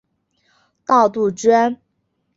[0.83, 1.77] 大杜鹃。